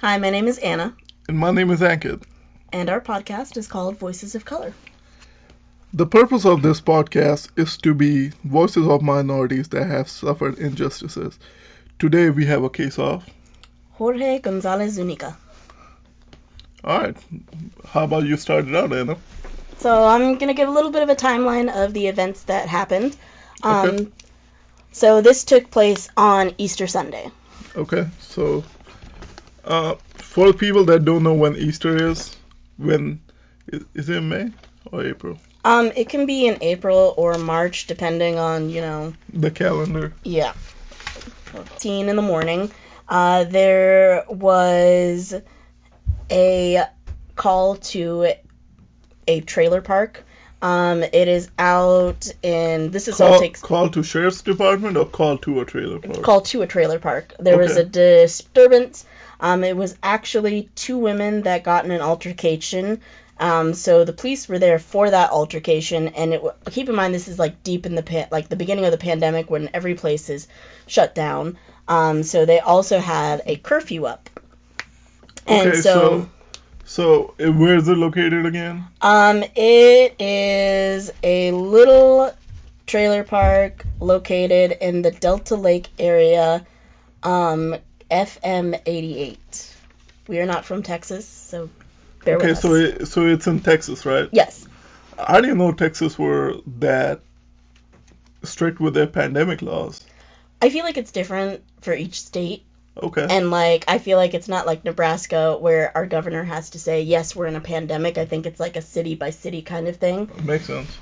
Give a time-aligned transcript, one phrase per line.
[0.00, 0.94] Hi, my name is Anna,
[1.28, 2.22] And my name is Ankit.
[2.72, 4.72] and our podcast is called Voices of Color.
[5.92, 11.38] The purpose of this podcast is to be voices of minorities that have suffered injustices.
[11.98, 13.24] Today we have a case of.
[13.92, 15.36] Jorge Gonzalez Zuniga.
[16.84, 17.16] Alright,
[17.88, 19.16] how about you start it out, Anna?
[19.78, 22.68] So I'm going to give a little bit of a timeline of the events that
[22.68, 23.16] happened.
[23.62, 24.06] Um, Okay.
[24.92, 27.30] So this took place on Easter Sunday.
[27.76, 28.64] Okay, so
[29.64, 32.36] uh, for people that don't know when Easter is,
[32.76, 33.20] when
[33.68, 34.50] is, is it May
[34.90, 35.38] or April?
[35.64, 40.14] Um, it can be in April or March, depending on, you know, The calendar.
[40.24, 40.52] yeah.
[41.78, 42.70] 10 in the morning.
[43.08, 45.34] Uh, there was
[46.30, 46.84] a
[47.34, 48.32] call to
[49.26, 50.24] a trailer park.
[50.62, 55.38] Um, it is out in, this is all takes call to sheriff's department or call
[55.38, 56.22] to a trailer park?
[56.22, 57.34] call to a trailer park.
[57.38, 59.06] There was a disturbance.
[59.40, 63.00] Um, it was actually two women that got in an altercation.
[63.38, 66.42] Um, so the police were there for that altercation, and it.
[66.70, 68.98] Keep in mind, this is like deep in the pan, like the beginning of the
[68.98, 70.46] pandemic when every place is
[70.86, 71.56] shut down.
[71.88, 74.28] Um, so they also had a curfew up.
[75.46, 76.28] And okay, so, so
[76.84, 78.84] so uh, where is it located again?
[79.00, 82.34] um, it is a little
[82.86, 86.66] trailer park located in the Delta Lake area,
[87.22, 87.76] um,
[88.10, 89.74] FM 88.
[90.28, 91.68] We are not from Texas, so
[92.24, 92.62] bear Okay, with us.
[92.62, 94.28] so it, so it's in Texas, right?
[94.32, 94.66] yes.
[95.18, 97.20] I didn't know Texas were that
[98.42, 100.02] strict with their pandemic laws.
[100.62, 102.64] I feel like it's different for each state.
[103.02, 103.26] Okay.
[103.28, 107.02] And like I feel like it's not like Nebraska where our governor has to say,
[107.02, 109.96] "Yes, we're in a pandemic." I think it's like a city by city kind of
[109.96, 110.98] thing Makes sense.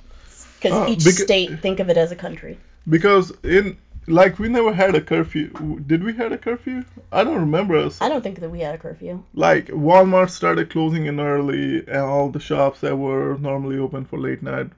[0.61, 2.59] cuz Uh, each beca- state think of it as a country.
[2.89, 3.77] Because in
[4.09, 5.49] like we never had a curfew.
[5.87, 6.85] Did we had a curfew?
[7.13, 8.01] I don't remember us.
[8.01, 9.23] I don't think that we had a curfew.
[9.35, 14.19] Like Walmart started closing in early, and all the shops that were normally open for
[14.19, 14.69] late night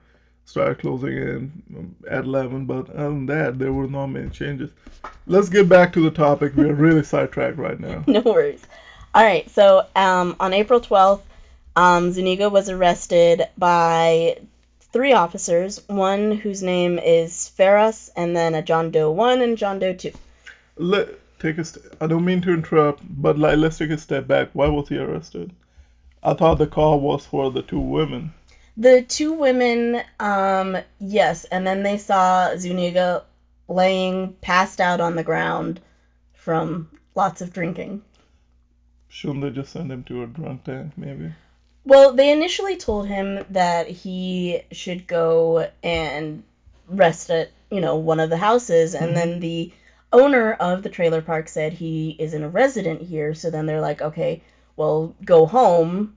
[0.45, 2.65] started closing in um, at 11.
[2.65, 4.71] But other than that, there were not many changes.
[5.27, 6.53] Let's get back to the topic.
[6.55, 8.03] We're really sidetracked right now.
[8.07, 8.65] no worries.
[9.13, 11.21] All right, so um, on April 12th,
[11.75, 14.37] um, Zuniga was arrested by
[14.91, 19.79] three officers, one whose name is Ferris, and then a John Doe 1 and John
[19.79, 20.11] Doe 2.
[20.77, 21.09] Let
[21.39, 21.65] take a.
[21.65, 24.49] St- I don't mean to interrupt, but like let's take a step back.
[24.53, 25.51] Why was he arrested?
[26.23, 28.33] I thought the call was for the two women.
[28.77, 33.25] The two women, um, yes, and then they saw Zuniga
[33.67, 35.81] laying passed out on the ground
[36.33, 38.01] from lots of drinking.
[39.09, 41.33] Shouldn't they just send him to a drunk tank, maybe?
[41.83, 46.43] Well, they initially told him that he should go and
[46.87, 49.15] rest at, you know, one of the houses, and mm-hmm.
[49.15, 49.73] then the
[50.13, 54.01] owner of the trailer park said he isn't a resident here, so then they're like,
[54.01, 54.43] okay,
[54.75, 56.15] well, go home.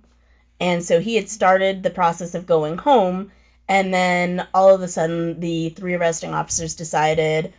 [0.60, 3.32] And so he had started the process of going home,
[3.68, 7.54] and then all of a sudden the three arresting officers decided,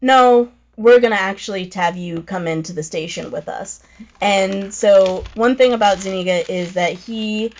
[0.00, 3.82] no, we're going to actually have you come into the station with us.
[4.20, 7.54] And so, one thing about Zuniga is that he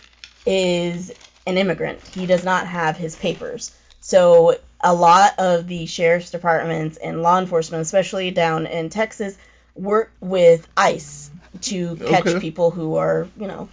[0.47, 1.13] is
[1.47, 2.07] an immigrant.
[2.07, 3.77] He does not have his papers.
[4.01, 9.37] So, a lot of the sheriff's departments and law enforcement, especially down in Texas,
[9.75, 11.31] work with ICE
[11.63, 12.41] to catch Okay.
[12.41, 13.69] people who are, you know,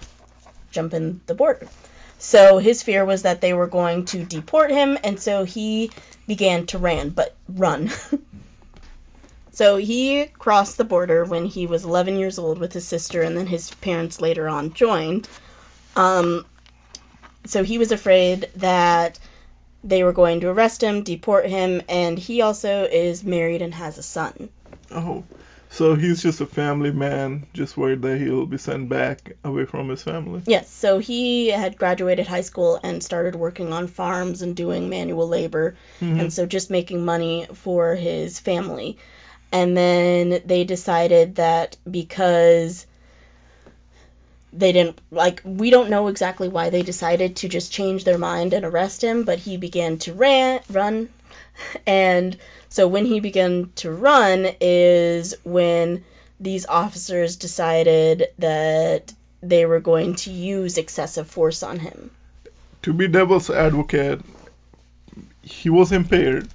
[0.72, 1.68] jumping the border.
[2.20, 5.92] So, his fear was that they were going to deport him, and so he
[6.28, 7.90] began to ran, but run.
[9.58, 13.36] So he crossed the border when he was 11 years old with his sister, and
[13.36, 15.28] then his parents later on joined.
[15.96, 16.46] Um,
[17.44, 19.18] so he was afraid that
[19.84, 23.98] they were going to arrest him, deport him, and he also is married and has
[23.98, 24.50] a son.
[24.92, 25.24] Oh,
[25.72, 29.90] so he's just a family man, just worried that he'll be sent back away from
[29.90, 30.44] his family.
[30.46, 35.28] Yes, so he had graduated high school and started working on farms and doing manual
[35.28, 36.20] labor, Mhm.
[36.20, 39.00] and so just making money for his family.
[39.52, 42.86] And then they decided that because
[44.54, 48.54] they didn't like we don't know exactly why they decided to just change their mind
[48.54, 51.10] and arrest him, but he began to ran run
[51.88, 52.38] and
[52.70, 56.04] so when he began to run is when
[56.40, 62.12] these officers decided that they were going to use excessive force on him.
[62.84, 64.22] To be devil's advocate,
[65.42, 66.48] he was impaired.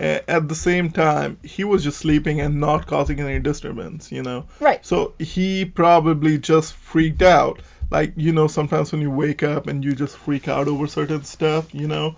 [0.00, 4.46] At the same time, he was just sleeping and not causing any disturbance, you know.
[4.60, 4.84] Right.
[4.84, 7.60] So he probably just freaked out.
[7.90, 11.24] Like, you know, sometimes when you wake up and you just freak out over certain
[11.24, 12.16] stuff, you know.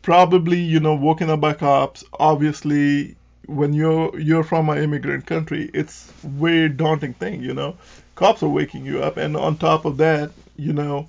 [0.00, 2.02] Probably, you know, woken up by cops.
[2.18, 3.16] Obviously,
[3.46, 7.76] when you're you're from an immigrant country, it's very daunting thing, you know.
[8.14, 11.08] cops are waking you up, and on top of that, you know,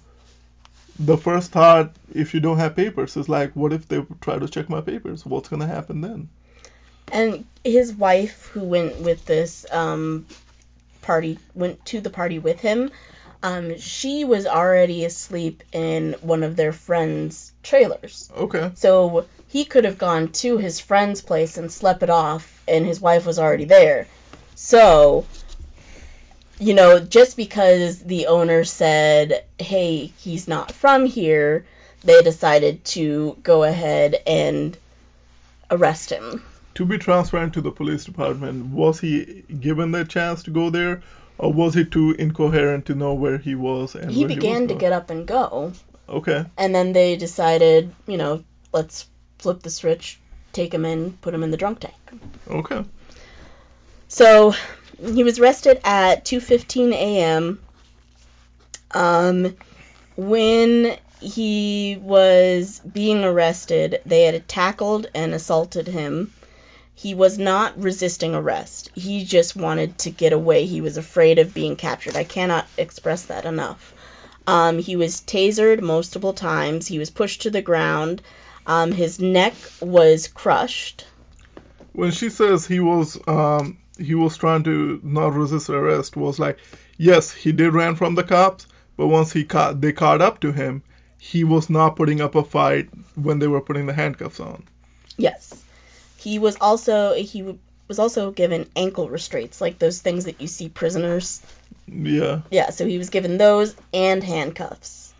[1.00, 4.48] the first thought if you don't have papers is like, what if they try to
[4.48, 5.26] check my papers?
[5.26, 6.30] What's gonna happen then?
[7.12, 10.26] And his wife, who went with this um,
[11.02, 12.92] party, went to the party with him.
[13.42, 18.32] Um, she was already asleep in one of their friends' trailers.
[18.36, 18.72] Okay.
[18.76, 23.02] So he could have gone to his friend's place and slept it off, and his
[23.02, 24.08] wife was already there.
[24.56, 25.26] So,
[26.60, 31.66] you know, just because the owner said, hey, he's not from here,
[32.04, 34.78] they decided to go ahead and
[35.72, 36.44] arrest him.
[36.76, 41.02] To be transparent to the police department, was he given the chance to go there,
[41.38, 44.68] or was he too incoherent to know where he was and He began he was
[44.70, 45.74] to get up and go,
[46.10, 46.46] Okay.
[46.58, 49.08] and then they decided, you know, let's
[49.40, 50.20] flip the switch,
[50.52, 51.96] take him in, put him in the drunk tank.
[52.50, 52.84] Okay.
[54.08, 54.54] So
[55.04, 57.60] he was arrested at 2:15 a.m.
[58.92, 59.56] Um,
[60.16, 66.32] when he was being arrested, they had tackled and assaulted him.
[66.96, 68.92] He was not resisting arrest.
[68.94, 70.66] He just wanted to get away.
[70.66, 72.16] He was afraid of being captured.
[72.16, 73.94] I cannot express that enough.
[74.46, 76.88] Um, he was tasered multiple times.
[76.88, 78.22] He was pushed to the ground.
[78.68, 81.06] Um, his neck was crushed.
[81.94, 86.58] When she says he was um he was trying to not resist arrest, was like,
[86.98, 88.68] yes, he did run from the cops,
[88.98, 90.84] but once he caught they caught up to him,
[91.18, 94.64] he was not putting up a fight when they were putting the handcuffs on.
[95.18, 95.64] Yes.
[96.18, 97.58] He was also he
[97.88, 101.42] was also given ankle restraints, like those things that you see prisoners.
[101.88, 102.42] Yeah.
[102.50, 105.14] Yeah, so he was given those and handcuffs.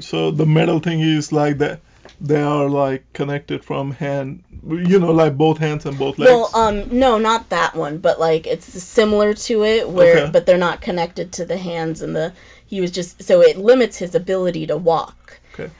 [0.00, 1.80] So the metal thing is like that.
[2.20, 6.30] They are like connected from hand, you know, like both hands and both legs.
[6.30, 10.30] Well, um, no, not that one, but like it's similar to it, where Okay.
[10.30, 12.32] but they're not connected to the hands and the.
[12.66, 15.40] He was just so it limits his ability to walk.
[15.54, 15.70] Okay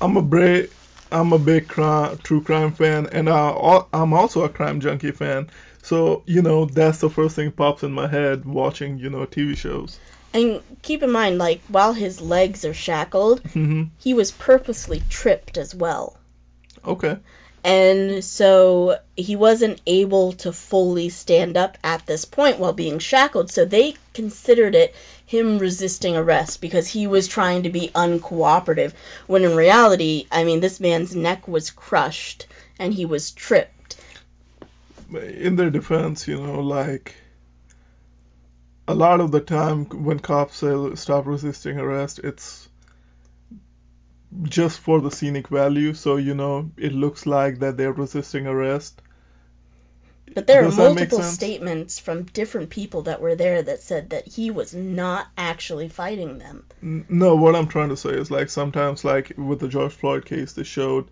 [0.00, 0.62] i'm a bra-
[1.12, 5.50] I'm a big crime, true crime fan, and I, I'm also a crime junkie fan.
[5.82, 9.56] So you know, that's the first thing pops in my head watching, you know, TV
[9.56, 9.98] shows.
[10.32, 15.58] And keep in mind, like while his legs are shackled, hmm he was purposely tripped
[15.58, 16.16] as well.
[16.84, 17.18] Okay.
[17.62, 23.50] And so he wasn't able to fully stand up at this point while being shackled.
[23.50, 24.94] So they considered it
[25.26, 28.94] him resisting arrest because he was trying to be uncooperative.
[29.26, 32.46] When in reality, I mean, this man's neck was crushed
[32.78, 33.96] and he was tripped.
[35.12, 37.14] In their defense, you know, like
[38.90, 42.68] a lot of the time when cops say stop resisting arrest, it's
[44.42, 45.94] just for the scenic value.
[45.94, 49.00] So you know, it looks like that they're resisting arrest.
[50.32, 54.10] But there are Does make multiple statements from different people that were there that said
[54.10, 56.64] that he was not actually fighting them.
[56.82, 60.52] No, what I'm trying to say is like sometimes like with the George Floyd case
[60.52, 61.08] they showed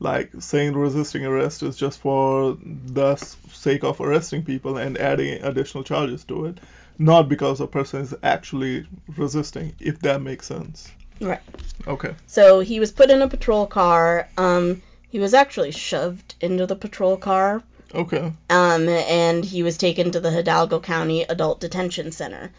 [0.00, 5.82] like saying resisting arrest is just for the sake of arresting people and adding additional
[5.82, 6.58] charges to it,
[6.98, 8.86] not because a person is actually
[9.16, 10.90] resisting, if that makes sense.
[11.20, 11.40] Right.
[11.86, 12.14] Okay.
[12.26, 14.28] So he was put in a patrol car.
[14.36, 17.62] Um, he was actually shoved into the patrol car.
[17.94, 18.30] Okay.
[18.50, 22.52] um, and he was taken to the Hidalgo County Adult Detention Center.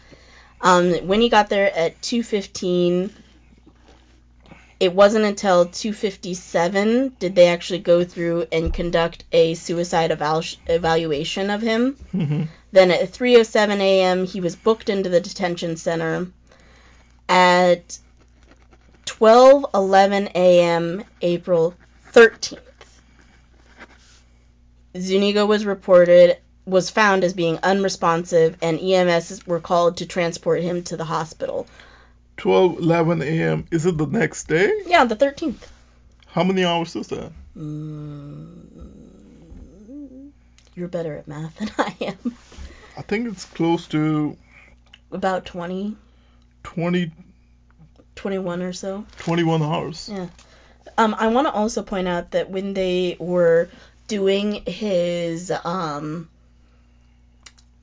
[0.60, 3.10] Um, when he got there at 2:15,
[4.80, 11.50] it wasn't until 2:57 did they actually go through and conduct a suicide eval- evaluation
[11.50, 11.96] of him.
[12.10, 16.28] hmm Then at 3:07 a.m., he was booked into the detention center.
[17.28, 17.98] At
[19.06, 21.76] 12:11 a.m., April
[22.12, 22.58] 13th,
[24.96, 30.82] Zuniga was reported was found as being unresponsive, and EMS were called to transport him
[30.84, 31.66] to the hospital.
[32.36, 33.66] 12:11 a.m.
[33.70, 34.70] Is it the next day?
[34.86, 35.62] Yeah, the 13th.
[36.26, 37.32] How many hours is that?
[37.58, 38.60] Mm,
[40.74, 42.36] you're better at math than I am.
[43.00, 44.36] I think it's close to
[45.10, 45.96] About 20,
[46.64, 47.10] 20,
[48.14, 49.06] 21 or so.
[49.20, 50.10] 21 hours.
[50.12, 50.26] Yeah.
[50.98, 53.70] Um, I want to also point out that when they were
[54.06, 56.28] doing his um,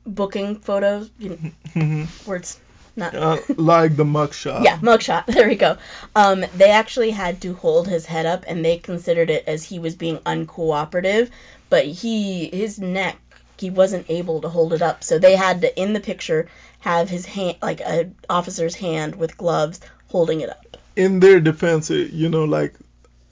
[0.06, 1.36] booking photos, you know,
[1.74, 2.60] hmm words
[2.96, 4.64] not uh, like the mugshot.
[4.64, 5.26] yeah, mugshot.
[5.34, 5.78] There we go.
[6.16, 9.80] Um, they actually had to hold his head up, and they considered it as he
[9.80, 11.32] was being uncooperative.
[11.70, 13.18] But he, his neck,
[13.58, 16.48] he wasn't able to hold it up, so they had to, in the picture,
[16.80, 20.78] have his hand, like a officer's hand with gloves, holding it up.
[20.96, 22.74] in their defense, it, you know, like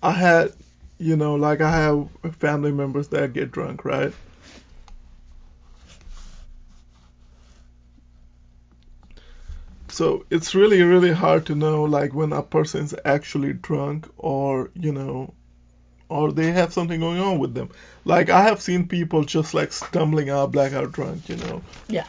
[0.03, 0.53] I had,
[1.00, 4.13] you know, like I have family members that get drunk, right?
[9.89, 14.91] So it's really, really hard to know, like, when a person's actually drunk or, you
[14.91, 15.34] know,
[16.09, 17.69] or they have something going on with them.
[18.03, 21.62] Like, I have seen people just, like, stumbling out, blackout drunk, you know.
[21.88, 22.07] Yeah.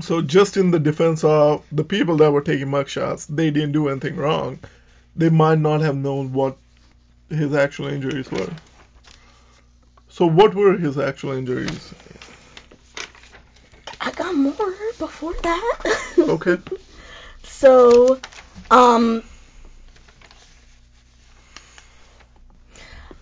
[0.00, 3.88] So just in the defense of the people that were taking mugshots, they didn't do
[3.88, 4.58] anything wrong.
[5.14, 6.56] They might not have known what
[7.30, 8.50] his actual injuries were.
[10.08, 11.94] So what were his actual injuries?
[14.00, 14.52] I got more
[14.98, 16.02] before that.
[16.18, 16.58] Okay.
[17.44, 18.20] So,
[18.70, 19.22] um,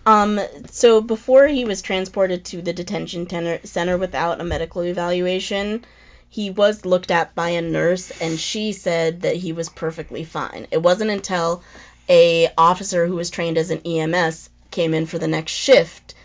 [0.05, 5.85] um, so before he was transported to the detention tenor- center without a medical evaluation,
[6.29, 10.67] he was looked at by a nurse, and she said that he was perfectly fine.
[10.71, 11.63] It wasn't until
[12.09, 16.15] a officer who was trained as an EMS came in for the next shift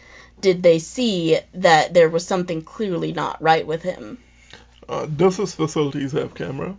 [0.40, 4.18] did they see that there was something clearly not right with him.
[4.88, 6.76] Uh, does his facilities have camera?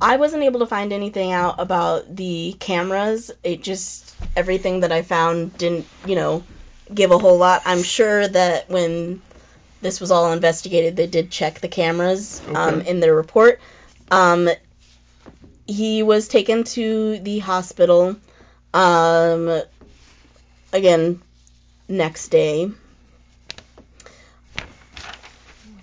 [0.00, 3.30] I wasn't able to find anything out about the cameras.
[3.42, 6.44] It just everything that I found didn't, you know,
[6.92, 7.62] give a whole lot.
[7.64, 9.22] I'm sure that when
[9.80, 13.60] this was all investigated, they did check the cameras um, in their report.
[14.10, 14.48] Um,
[15.66, 18.16] he was taken to the hospital.
[18.72, 19.62] Um,
[20.72, 21.22] again,
[21.88, 22.70] next day.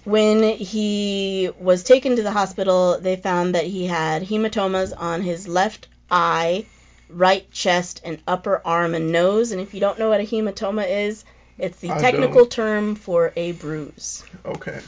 [0.03, 5.47] When he was taken to the hospital, they found that he had hematomas on his
[5.47, 6.65] left eye,
[7.09, 9.51] right chest, and upper arm and nose.
[9.51, 11.23] And if you don't know what a hematoma is,
[11.57, 12.51] it's the I technical don't.
[12.51, 14.23] term for a bruise.
[14.43, 14.79] Okay.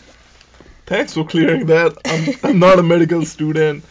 [0.87, 1.97] Thanks for clearing that.
[2.05, 3.83] I'm, I'm not a medical student.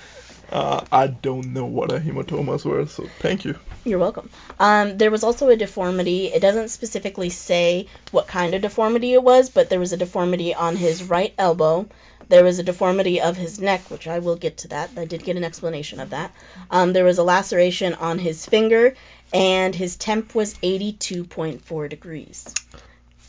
[0.53, 3.59] Uh, I don't know what a hematomas were, so thank you.
[3.87, 4.29] You're welcome.
[4.61, 6.27] Um, there was also a deformity.
[6.27, 10.55] It doesn't specifically say what kind of deformity it was, but there was a deformity
[10.55, 11.89] on his right elbow.
[12.29, 14.91] There was a deformity of his neck, which I will get to that.
[14.97, 16.33] I did get an explanation of that.
[16.71, 18.95] Um, there was a laceration on his finger,
[19.33, 22.55] and his temp was 82.4 degrees.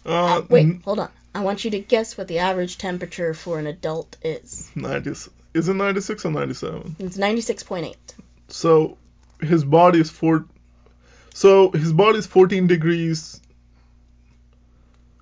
[0.05, 1.09] Uh, Uh, wait, hold on.
[1.33, 4.69] I want you to guess what the average temperature for an adult is.
[4.75, 5.13] 90,
[5.53, 6.95] is it 96 or 97?
[6.99, 7.95] It's 96.8.
[8.47, 8.97] So
[9.39, 10.45] his body is four.
[11.33, 13.39] So his body is 14 degrees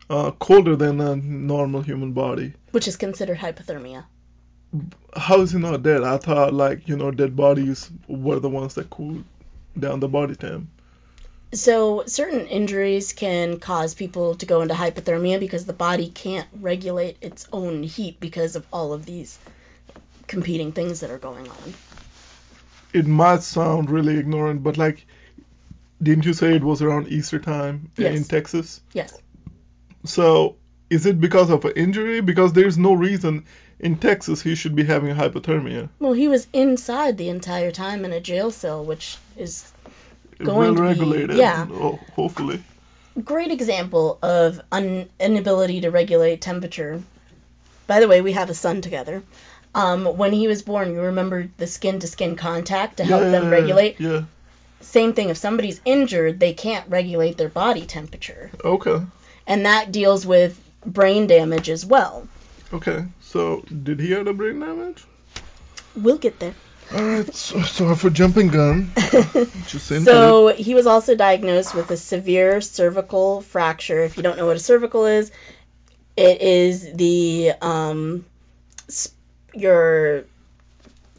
[0.09, 2.53] uh, colder than a normal human body.
[2.71, 4.05] Which is considered hypothermia.
[5.15, 6.03] How is he not dead?
[6.03, 9.23] I thought like you know dead bodies were the ones that cooled
[9.77, 10.69] down the body temp.
[11.53, 17.17] So, certain injuries can cause people to go into hypothermia because the body can't regulate
[17.19, 19.37] its own heat because of all of these
[20.35, 21.73] competing things that are going on.
[22.93, 25.05] It might sound really ignorant, but like,
[26.01, 28.81] didn't you say it was around Easter time in Texas?
[28.93, 29.17] Yes.
[30.05, 30.55] So
[30.89, 32.21] is it because of an injury?
[32.21, 33.45] Because there's no reason
[33.79, 35.89] in Texas he should be having hypothermia.
[35.99, 39.71] Well, he was inside the entire time in a jail cell, which is
[40.39, 41.37] Going well be- regulated.
[41.37, 41.65] yeah.
[42.15, 42.63] Hopefully.
[43.23, 47.01] great example of un- inability to regulate temperature.
[47.87, 49.21] By the way, we have a son together.
[49.73, 53.49] Um, when he was born, you remember the skin to skin contact to help them
[53.49, 53.99] regulate?
[53.99, 54.23] Yeah.
[54.81, 58.51] Same thing, if somebody's injured, they can't regulate their body temperature.
[58.65, 59.01] Okay.
[59.47, 62.27] and that deals with brain damage as well.
[62.73, 63.05] Okay.
[63.21, 65.05] So did he have a brain damage?
[65.95, 66.55] We'll get there.
[66.93, 67.33] All right.
[67.33, 68.91] So, sorry for jumping gun.
[69.67, 70.05] Just into it.
[70.05, 74.03] so he was also diagnosed with a severe cervical fracture.
[74.03, 75.31] If you don't know what a cervical is,
[76.17, 78.25] it is the um,
[78.89, 79.11] s-
[79.53, 80.25] your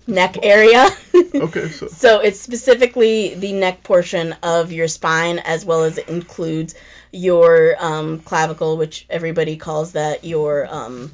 [0.07, 0.89] neck area.
[1.35, 1.69] Okay.
[1.69, 6.75] So So it's specifically the neck portion of your spine, as well as it includes
[7.11, 11.11] your um, clavicle, which everybody calls that your um,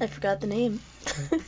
[0.00, 0.80] I forgot the name.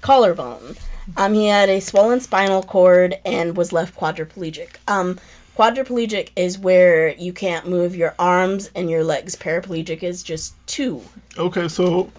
[0.00, 0.76] Collarbone.
[1.16, 4.68] Um, he had a swollen spinal cord and was left quadriplegic.
[4.86, 5.18] Um,
[5.56, 9.36] quadriplegic is where you can't move your arms and your legs.
[9.36, 11.02] Paraplegic is just two.
[11.38, 11.68] okay.
[11.68, 12.10] So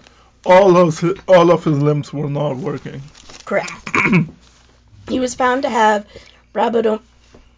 [0.44, 3.02] all of his, all of his limbs were not working.
[3.44, 3.70] Correct.
[5.08, 6.06] he was found to have
[6.54, 7.02] rhabdo-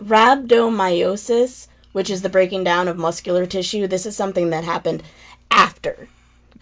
[0.02, 3.86] rhabdomyosis, which is the breaking down of muscular tissue.
[3.86, 5.02] This is something that happened
[5.50, 6.08] after.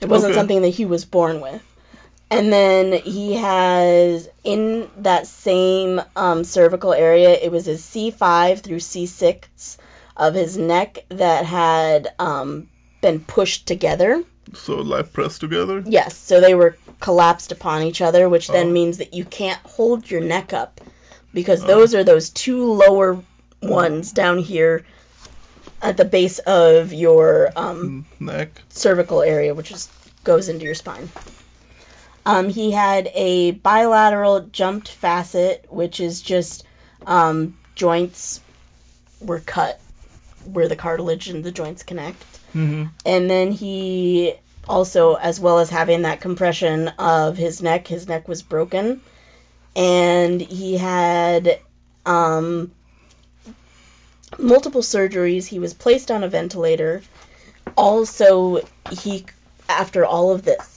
[0.00, 0.38] It wasn't Okay.
[0.40, 1.62] something that he was born with.
[2.30, 8.78] And then he has in that same um, cervical area, it was his C5 through
[8.78, 9.76] C6
[10.16, 12.68] of his neck that had um,
[13.00, 14.24] been pushed together.
[14.54, 15.84] So like pressed together.
[15.86, 18.72] Yes, so they were collapsed upon each other, which then Oh.
[18.72, 20.80] means that you can't hold your neck up
[21.32, 23.22] because those are those two lower
[23.62, 24.84] ones down here
[25.82, 28.62] at the base of your um, Neck.
[28.68, 29.88] cervical area, which is
[30.24, 31.08] goes into your spine.
[32.26, 36.64] Um, he had a bilateral jumped facet, which is just
[37.06, 38.40] um, joints
[39.20, 39.80] were cut
[40.44, 42.22] where the cartilage and the joints connect.
[42.52, 44.34] hmm And then he
[44.68, 49.00] also, as well as having that compression of his neck, his neck was broken.
[49.76, 51.60] And he had
[52.04, 52.72] um,
[54.36, 55.46] multiple surgeries.
[55.46, 57.02] He was placed on a ventilator.
[57.76, 59.26] Also, he,
[59.68, 60.75] after all of this,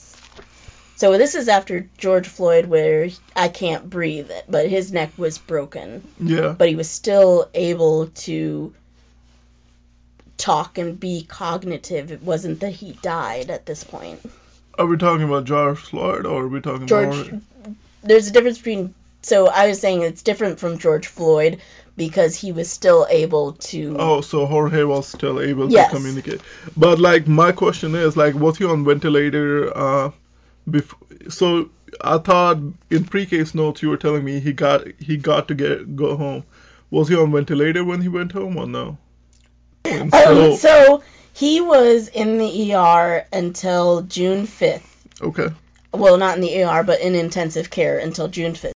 [1.00, 6.02] so this is after George Floyd, where I can't breathe, but his neck was broken
[6.20, 6.54] Yeah.
[6.58, 8.74] but he was still able to
[10.36, 12.12] talk and be cognitive.
[12.12, 14.20] It wasn't that he died at this point.
[14.78, 17.40] Are we talking about George Floyd or are we talking George, about?
[18.02, 18.94] there's a difference between.
[19.22, 21.60] So I was saying it's different from George Floyd
[21.96, 23.96] because he was still able to.
[23.98, 25.90] Oh, so Jorge was still able Yes.
[25.90, 26.40] to communicate.
[26.76, 30.10] But like my question is like was he on ventilator uh
[30.68, 30.98] before
[31.28, 32.58] so I thought
[32.90, 36.44] in pre-case notes you were telling me he got he got to get go home.
[36.90, 38.98] Was he on ventilator when he went home or no?
[39.84, 41.02] And Um, so, so
[41.32, 44.82] he was in the ER until June 5th.
[45.22, 45.48] okay.
[45.92, 48.72] well, not in the ER, but in intensive care until June 5th.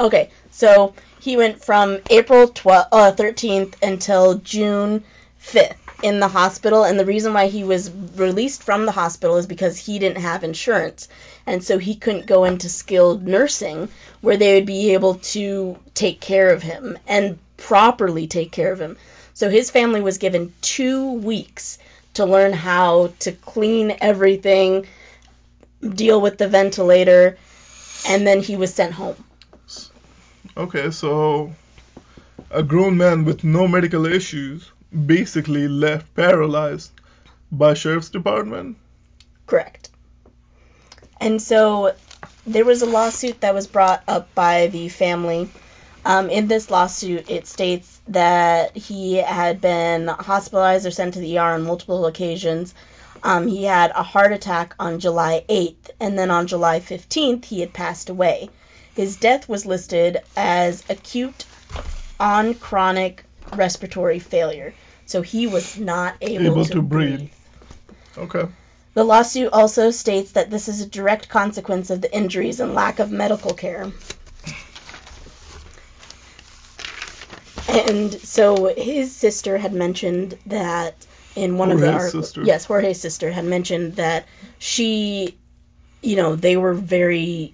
[0.00, 5.04] Okay, so he went from April 12, uh, 13th until June
[5.40, 9.46] 5th in the hospital, and the reason why he was released from the hospital is
[9.46, 11.08] because he didn't have insurance,
[11.46, 13.88] and so he couldn't go into skilled nursing
[14.20, 18.80] where they would be able to take care of him and properly take care of
[18.80, 18.96] him.
[19.34, 21.78] So his family was given two weeks
[22.14, 24.86] to learn how to clean everything,
[25.80, 27.38] deal with the ventilator,
[28.08, 29.16] and then he was sent home.
[30.56, 31.52] Okay, so
[32.50, 36.92] a grown man with no medical issues basically left paralyzed
[37.50, 38.76] by sheriff's department.
[39.46, 39.90] Correct.
[41.20, 41.94] And so
[42.46, 45.48] there was a lawsuit that was brought up by the family.
[46.04, 51.38] Um, in this lawsuit, it states that he had been hospitalized or sent to the
[51.38, 52.74] ER on multiple occasions.
[53.22, 57.60] Um, he had a heart attack on July 8th, and then on July 15th, he
[57.60, 58.50] had passed away.
[58.94, 61.44] His death was listed as acute
[62.18, 63.24] on chronic
[63.56, 64.74] respiratory failure.
[65.06, 67.18] So he was not able, Able to, to breathe.
[67.18, 67.30] breathe.
[68.16, 68.46] Okay.
[68.94, 72.98] The lawsuit also states that this is a direct consequence of the injuries and lack
[72.98, 73.90] of medical care.
[77.68, 80.94] And so his sister had mentioned that
[81.34, 82.26] in one of the articles.
[82.26, 82.42] sister.
[82.42, 84.26] Yes, Jorge's sister had mentioned that
[84.58, 85.36] she,
[86.02, 87.52] you know, they were very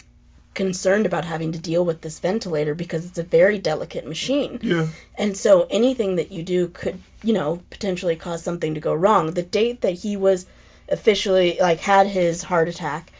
[0.58, 4.58] concerned about having to deal with this ventilator because it's a very delicate machine.
[4.60, 4.88] Yeah.
[5.16, 9.30] And so anything that you do could, you know, potentially cause something to go wrong.
[9.30, 10.46] The date that he was
[10.88, 13.12] officially like had his heart attack,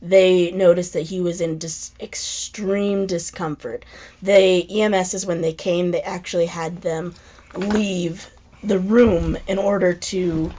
[0.00, 3.84] they noticed that he was in dis- extreme discomfort.
[4.22, 7.16] The EMSs when they came, they actually had them
[7.56, 8.30] leave
[8.62, 10.52] the room in order to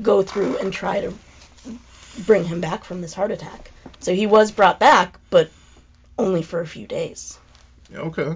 [0.00, 1.12] go through and try to
[2.24, 3.69] bring him back from this heart attack.
[4.00, 5.50] So he was brought back, but
[6.18, 7.38] only for a few days.
[7.92, 8.34] Yeah, Okay.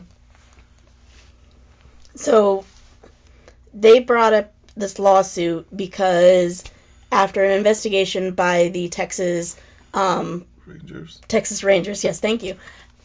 [2.16, 2.64] So
[3.72, 6.62] they brought up this lawsuit because
[7.10, 9.56] after an investigation by the Texas
[9.92, 11.20] um, Rangers.
[11.28, 12.56] Texas Rangers, yes, thank you,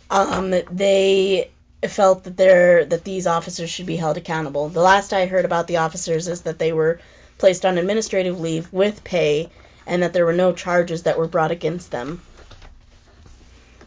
[0.10, 1.50] um, they
[1.88, 4.70] felt that they're that these officers should be held accountable.
[4.70, 7.00] The last I heard about the officers is that they were
[7.38, 9.50] placed on administrative leave with pay,
[9.88, 12.22] and that there were no charges that were brought against them.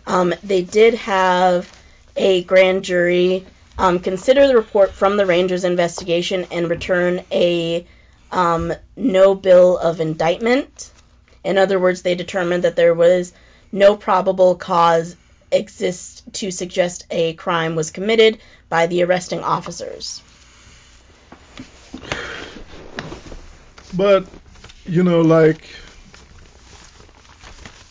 [0.07, 1.71] Um, they did have
[2.17, 3.47] a grand jury
[3.79, 7.87] um, consider the report from the Rangers investigation and return a
[8.31, 10.91] um, no bill of indictment.
[11.45, 13.33] In other words, they determined that there was
[13.73, 15.17] no probable cause
[15.51, 18.39] exists to suggest a crime was committed
[18.69, 20.23] by the arresting officers.
[23.95, 24.27] But
[24.87, 25.65] you know, like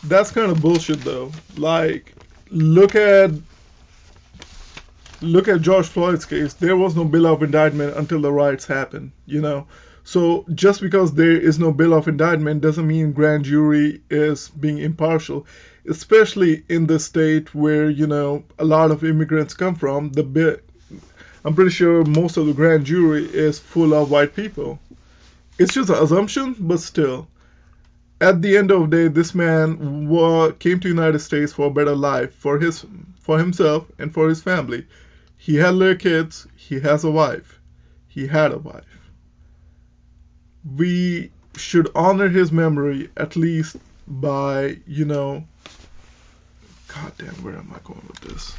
[0.03, 1.31] that's kind of bullshit though.
[1.57, 2.13] Like
[2.49, 3.31] look at
[5.21, 6.53] look at George Floyd's case.
[6.53, 9.67] There was no bill of indictment until the riots happened, you know.
[10.03, 14.79] So just because there is no bill of indictment doesn't mean grand jury is being
[14.79, 15.45] impartial,
[15.87, 20.11] especially in the state where, you know, a lot of immigrants come from.
[20.11, 20.67] The bit
[21.45, 24.79] I'm pretty sure most of the grand jury is full of white people
[25.61, 27.27] it's just an assumption, but still.
[28.21, 30.07] At the end of the day, this man
[30.60, 32.86] came to United States for a better life for his
[33.19, 34.88] for himself and for his family.
[35.38, 36.47] He had little kids.
[36.55, 37.60] He has a wife.
[38.07, 38.86] He had a wife.
[40.77, 45.43] we should honor his memory at least by, you know,
[46.88, 48.53] God damn, where am I going with this?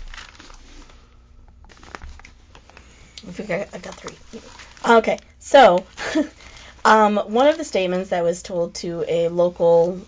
[3.28, 4.40] I think I got three.
[4.88, 5.86] Okay, so
[6.84, 10.00] um, one of the statements that was told to a local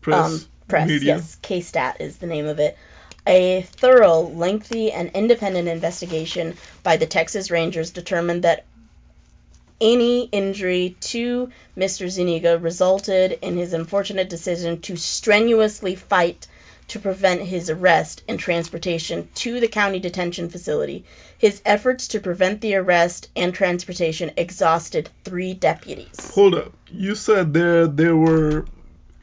[0.00, 1.16] Press, um, press, media.
[1.16, 2.76] yes, KSAT is the name of it.
[3.26, 8.64] A thorough, lengthy, and independent investigation by the Texas Rangers determined that
[9.80, 12.08] any injury to Mr.
[12.08, 16.46] Zuniga resulted in his unfortunate decision to strenuously fight
[16.88, 21.04] to prevent his arrest and transportation to the county detention facility.
[21.38, 26.30] His efforts to prevent the arrest and transportation exhausted three deputies.
[26.34, 26.72] Hold up.
[26.90, 28.66] You said there there were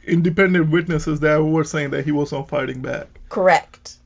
[0.04, 3.06] independent witnesses that were saying that he was not fighting back.
[3.28, 3.96] Correct.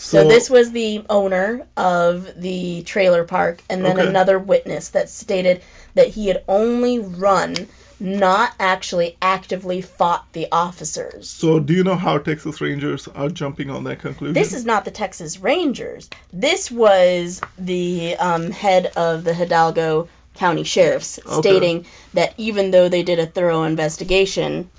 [0.00, 4.08] So, this was the owner of the trailer park, and then Okay.
[4.08, 5.60] another witness that stated
[5.94, 7.66] that he had only run,
[8.00, 11.28] not actually actively fought the officers.
[11.28, 14.34] So do you know how Texas Rangers are jumping on that conclusion?
[14.34, 16.08] This is not the Texas Rangers.
[16.32, 21.40] This was the um, head of the Hidalgo County Sheriffs Okay.
[21.40, 24.70] stating that even though they did a thorough investigation,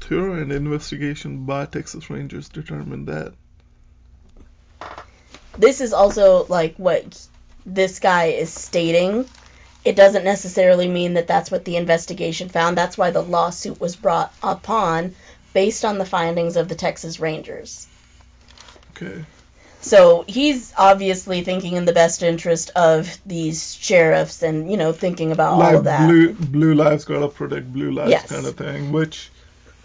[0.00, 3.32] thorough an investigation by Texas Rangers determined that.
[5.58, 7.26] this is also like what
[7.64, 9.24] this guy is stating.
[9.86, 12.76] It doesn't necessarily mean that that's what the investigation found.
[12.76, 15.14] That's why the lawsuit was brought upon
[15.54, 17.86] based on the findings of the Texas Rangers.
[18.90, 19.24] Okay.
[19.80, 25.30] So he's obviously thinking in the best interest of these sheriffs and, you know, thinking
[25.30, 26.08] about all like of that.
[26.08, 28.28] blue blue lives gotta protect blue lives Yes.
[28.28, 28.90] kind of thing.
[28.90, 29.30] Which,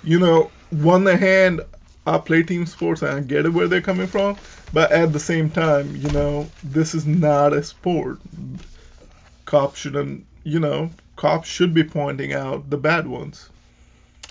[0.04, 1.62] you know, one hand
[2.08, 4.38] I play team sports and I get it where they're coming from,
[4.74, 8.18] but at the same time, you know, this is not a sport.
[9.52, 13.50] Cops shouldn't you know, cops should be pointing out the bad ones.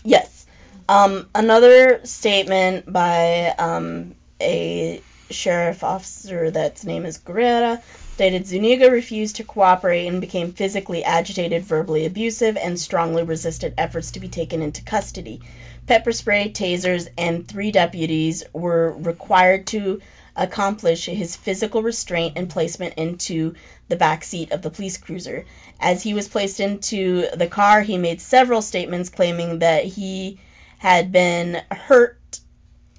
[0.02, 0.46] Yes.
[0.88, 7.80] Um, another statement by um, a sheriff officer that's name is Guerrera
[8.14, 14.10] stated Zuniga refused to cooperate and became physically agitated, verbally abusive, and strongly resisted efforts
[14.10, 15.40] to be taken into custody.
[15.86, 20.00] Pepper spray, tasers, and three deputies were required to
[20.36, 23.54] accomplish his physical restraint and placement into
[23.88, 25.44] the back seat of the police cruiser.
[25.80, 30.38] As he was placed into the car, he made several statements claiming that he
[30.78, 32.40] had been hurt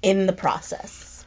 [0.02, 1.24] in the process.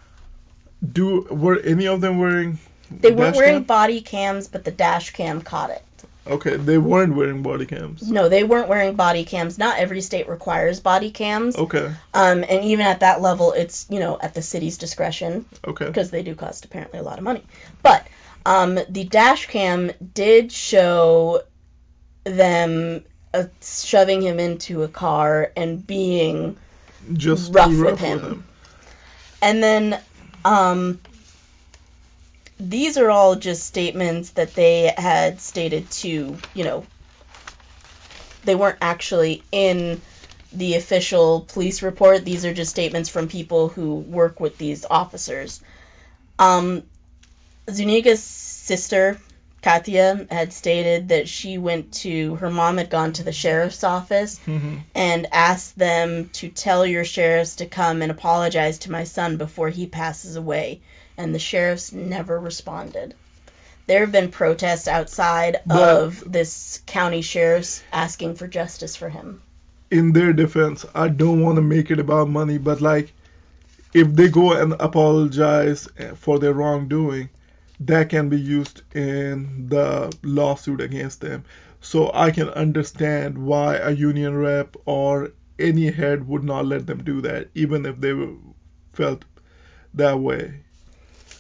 [0.94, 2.60] Do were any of them wearing
[2.92, 3.64] They weren't wearing cam?
[3.64, 5.84] body cams, but the dash cam caught it.
[6.28, 8.10] Okay, they weren't wearing body cams.
[8.10, 9.60] No, they weren't wearing body cams.
[9.60, 11.56] Not every state requires body cams.
[11.56, 15.86] Okay, Um, and even at that level, it's, you know, at the city's discretion okay.
[15.86, 17.44] because they do cost apparently a lot of money.
[17.84, 18.08] But
[18.46, 21.44] um, the dash cam did show
[22.24, 26.58] them uh, shoving him into a car and being
[27.14, 28.46] Just rough too with rough him.
[29.42, 30.00] And then
[30.44, 31.00] um,
[32.60, 36.86] these are all just statements that they had stated to, you know,
[38.44, 40.02] they weren't actually in
[40.54, 42.24] the official police report.
[42.24, 45.62] These are just statements from people who work with these officers.
[46.40, 46.84] Um,
[47.70, 49.20] Zuniga's sister,
[49.62, 54.40] Katia, had stated that she went to, her mom had gone to the sheriff's office
[54.40, 59.36] hmm and asked them to tell your sheriffs to come and apologize to my son
[59.36, 60.80] before he passes away.
[61.18, 63.14] And the sheriffs never responded.
[63.88, 69.42] There have been protests outside But- of this county sheriff's asking for justice for him.
[69.92, 73.14] in their defense, I don't want to make it about money, but like,
[73.94, 77.30] if they go and apologize for their wrongdoing,
[77.80, 81.44] that can be used in the lawsuit against them.
[81.82, 87.04] So I can understand why a union rep or any head would not let them
[87.04, 88.14] do that, even if they
[88.94, 89.24] felt
[89.94, 90.62] that way.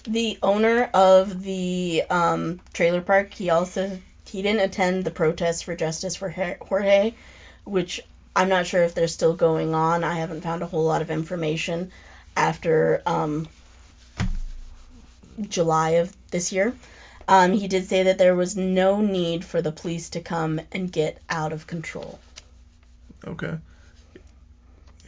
[0.08, 5.76] The owner of the um, trailer park, he also he didn't attend the protest for
[5.76, 7.13] justice for Jorge,
[7.63, 8.02] which
[8.36, 10.04] I'm not sure if they're still going on.
[10.04, 11.91] I haven't found a whole lot of information
[12.36, 13.48] after um,
[15.50, 16.76] July of this year.
[17.28, 20.91] Um, he did say that there was no need for the police to come and
[20.91, 22.20] get out of control.
[23.26, 23.58] Okay.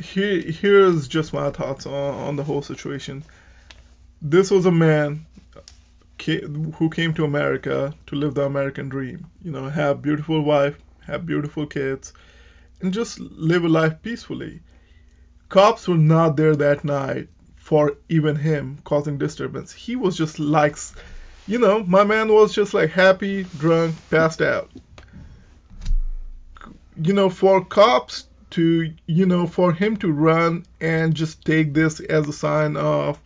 [0.01, 3.23] Here, here's just my thoughts on, on the whole situation.
[4.21, 5.25] This was a man
[6.25, 9.27] who came to America to live the American dream.
[9.43, 12.13] You know, have beautiful wife, have beautiful kids,
[12.81, 14.61] and just live a life peacefully.
[15.49, 19.71] Cops were not there that night for even him causing disturbance.
[19.71, 20.77] He was just like,
[21.47, 24.69] you know, my man was just like happy, drunk, passed out.
[27.01, 31.99] you know, for cops to, you know, for him to run and just take this
[31.99, 33.19] as a sign of,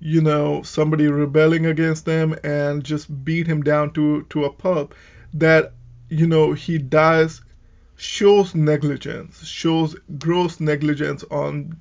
[0.00, 4.94] you know, somebody rebelling against them and just beat him down to to a pulp,
[5.34, 5.72] that,
[6.08, 7.40] you know, he dies
[7.96, 11.78] shows negligence, shows gross negligence on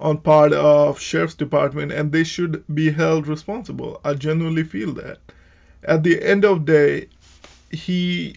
[0.00, 4.00] on part of sheriff's department and they should be held responsible.
[4.04, 5.18] I genuinely feel that.
[5.84, 7.08] At the end of day,
[7.70, 8.36] he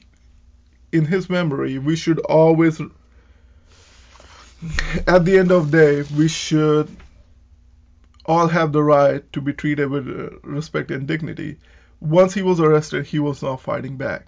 [0.92, 2.80] in his memory, we should always
[5.08, 6.90] at the end of day, we should
[8.28, 11.58] all have the right to be treated with uh, respect and dignity.
[12.00, 14.28] Once he was arrested, he was not fighting back.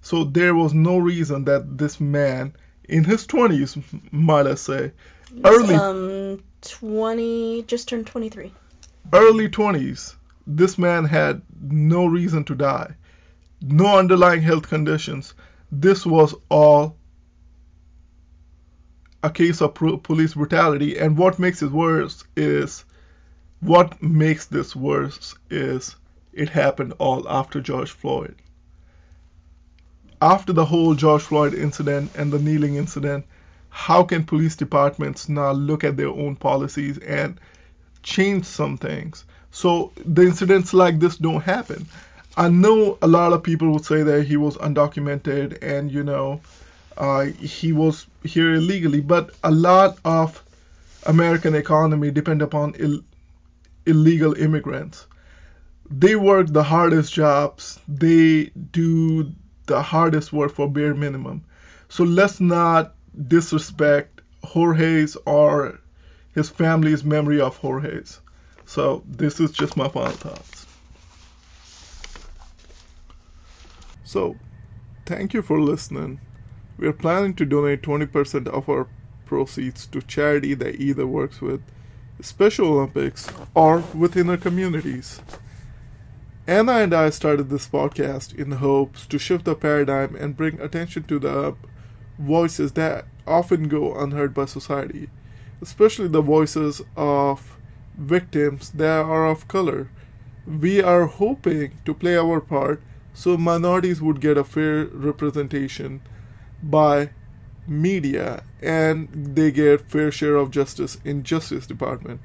[0.00, 2.54] So there was no reason that this man,
[2.88, 3.82] in his 20s,
[4.12, 4.92] might I say,
[5.44, 8.52] early um 20 just turned 23
[9.12, 10.14] early 20s,
[10.46, 12.94] this man had no reason to die,
[13.60, 15.34] no underlying health conditions.
[15.70, 16.96] This was all
[19.22, 20.98] a case of pro- police brutality.
[20.98, 22.84] And what makes it worse is
[23.60, 25.96] what makes this worse is
[26.32, 28.34] it happened all after George Floyd.
[30.22, 33.24] After the whole George Floyd incident and the kneeling incident,
[33.70, 37.38] how can police departments now look at their own policies and
[38.02, 41.86] change some things so the incidents like this don't happen?
[42.36, 46.40] I know a lot of people would say that he was undocumented and you know
[46.96, 50.42] uh, he was here illegally, but a lot of
[51.06, 53.02] American economy depend upon Ill-
[53.88, 55.06] illegal immigrants.
[55.90, 57.80] They work the hardest jobs.
[57.88, 59.32] They do
[59.66, 61.44] the hardest work for bare minimum.
[61.88, 62.94] So let's not
[63.26, 65.80] disrespect Jorge's or
[66.34, 68.20] his family's memory of Jorge's.
[68.66, 70.66] So this is just my final thoughts.
[74.04, 74.36] So,
[75.04, 76.20] thank you for listening.
[76.78, 78.86] We are planning to donate 20% of our
[79.26, 81.60] proceeds to charity that either works with
[82.20, 85.20] Special Olympics or within our communities.
[86.48, 91.04] Anna and I started this podcast in hopes to shift the paradigm and bring attention
[91.04, 91.54] to the
[92.18, 95.10] voices that often go unheard by society,
[95.62, 97.56] especially the voices of
[97.96, 99.88] victims that are of color.
[100.44, 102.82] We are hoping to play our part
[103.14, 106.00] so minorities would get a fair representation
[106.62, 107.10] by
[107.68, 112.20] media and they get fair share of justice in justice department.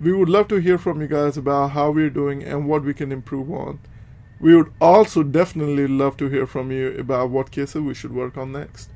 [0.00, 2.94] We would love to hear from you guys about how we're doing and what we
[2.94, 3.80] can improve on.
[4.38, 8.36] We would also definitely love to hear from you about what cases we should work
[8.36, 8.90] on next.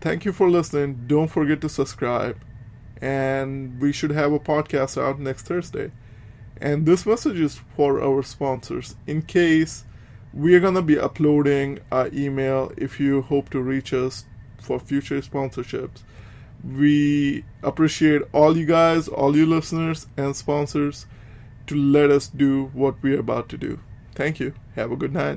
[0.00, 1.04] Thank you for listening.
[1.06, 2.38] Don't forget to subscribe.
[3.00, 5.90] And we should have a podcast out next thursday.
[6.60, 8.96] And this message is for our sponsors.
[9.06, 9.84] In case
[10.34, 14.26] we're gonna be uploading our email if you hope to reach us
[14.66, 16.02] for future sponsorships.
[16.64, 21.06] We appreciate all you guys, all you listeners and sponsors
[21.68, 23.78] to let us do what we're about to do.
[24.14, 24.54] Thank you.
[24.74, 25.34] Have a good night.